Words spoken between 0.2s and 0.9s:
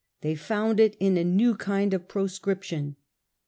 They found